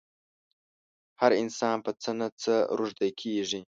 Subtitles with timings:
[1.21, 3.61] هر انسان په څه نه څه روږدی کېږي.